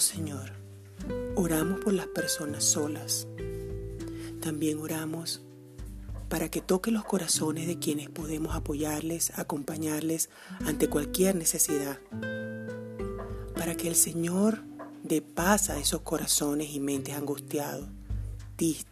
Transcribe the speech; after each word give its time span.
Señor, 0.00 0.50
oramos 1.36 1.80
por 1.80 1.92
las 1.92 2.06
personas 2.06 2.64
solas. 2.64 3.28
También 4.40 4.78
oramos 4.78 5.42
para 6.30 6.50
que 6.50 6.62
toque 6.62 6.90
los 6.90 7.04
corazones 7.04 7.66
de 7.66 7.78
quienes 7.78 8.08
podemos 8.08 8.56
apoyarles, 8.56 9.38
acompañarles 9.38 10.30
ante 10.64 10.88
cualquier 10.88 11.36
necesidad. 11.36 11.98
Para 13.54 13.76
que 13.76 13.88
el 13.88 13.94
Señor 13.94 14.62
dé 15.04 15.20
paz 15.20 15.68
a 15.68 15.78
esos 15.78 16.00
corazones 16.00 16.70
y 16.70 16.80
mentes 16.80 17.14
angustiados, 17.14 17.86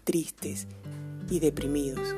tristes 0.04 0.66
y 1.30 1.40
deprimidos. 1.40 2.14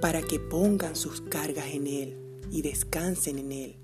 Para 0.00 0.22
que 0.22 0.40
pongan 0.40 0.96
sus 0.96 1.20
cargas 1.20 1.66
en 1.66 1.86
Él 1.86 2.40
y 2.50 2.62
descansen 2.62 3.38
en 3.38 3.52
Él. 3.52 3.83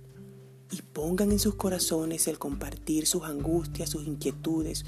Y 0.71 0.83
pongan 0.83 1.33
en 1.33 1.39
sus 1.39 1.57
corazones 1.57 2.29
el 2.29 2.39
compartir 2.39 3.07
sus 3.07 3.25
angustias, 3.25 3.91
sus 3.91 4.07
inquietudes 4.07 4.85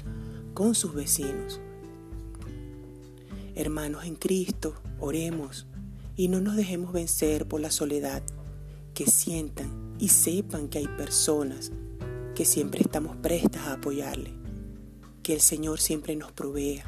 con 0.53 0.75
sus 0.75 0.93
vecinos 0.93 1.59
Hermanos 3.55 4.05
en 4.05 4.15
Cristo, 4.15 4.73
oremos 4.99 5.67
y 6.15 6.27
no 6.27 6.41
nos 6.41 6.55
dejemos 6.55 6.91
vencer 6.91 7.47
por 7.47 7.61
la 7.61 7.69
soledad, 7.69 8.23
que 8.95 9.05
sientan 9.05 9.95
y 9.99 10.09
sepan 10.09 10.69
que 10.69 10.79
hay 10.79 10.87
personas 10.87 11.71
que 12.33 12.45
siempre 12.45 12.81
estamos 12.81 13.15
prestas 13.17 13.67
a 13.67 13.73
apoyarle, 13.73 14.33
que 15.21 15.33
el 15.33 15.41
Señor 15.41 15.79
siempre 15.79 16.15
nos 16.15 16.31
provea. 16.31 16.83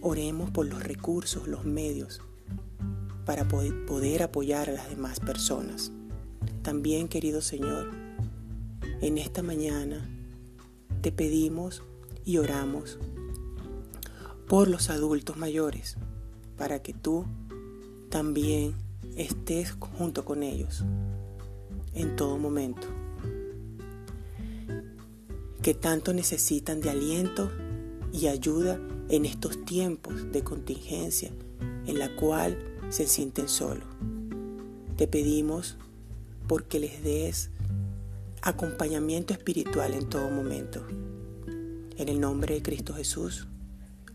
Oremos 0.00 0.52
por 0.52 0.66
los 0.66 0.80
recursos, 0.80 1.48
los 1.48 1.64
medios, 1.64 2.20
para 3.26 3.48
poder 3.48 4.22
apoyar 4.22 4.70
a 4.70 4.74
las 4.74 4.88
demás 4.90 5.18
personas. 5.18 5.90
También, 6.62 7.08
querido 7.08 7.40
Señor, 7.40 7.90
en 9.00 9.18
esta 9.18 9.42
mañana 9.42 10.08
te 11.00 11.10
pedimos 11.10 11.82
y 12.24 12.36
oramos 12.36 12.98
por 14.46 14.68
los 14.68 14.90
adultos 14.90 15.36
mayores, 15.36 15.96
para 16.56 16.82
que 16.82 16.92
tú 16.92 17.24
también 18.10 18.74
estés 19.16 19.72
junto 19.72 20.24
con 20.24 20.42
ellos 20.42 20.84
en 21.94 22.16
todo 22.16 22.36
momento, 22.36 22.86
que 25.62 25.72
tanto 25.72 26.12
necesitan 26.12 26.80
de 26.80 26.90
aliento 26.90 27.50
y 28.12 28.26
ayuda 28.26 28.78
en 29.08 29.24
estos 29.24 29.64
tiempos 29.64 30.30
de 30.32 30.42
contingencia 30.42 31.30
en 31.86 31.98
la 31.98 32.14
cual 32.16 32.58
se 32.90 33.06
sienten 33.06 33.48
solos. 33.48 33.86
Te 34.96 35.06
pedimos 35.06 35.76
porque 36.46 36.80
les 36.80 37.02
des 37.02 37.50
acompañamiento 38.42 39.32
espiritual 39.32 39.94
en 39.94 40.08
todo 40.08 40.30
momento. 40.30 40.86
En 41.96 42.08
el 42.08 42.20
nombre 42.20 42.54
de 42.54 42.62
Cristo 42.62 42.94
Jesús. 42.94 43.46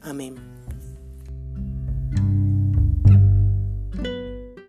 Amén. 0.01 0.64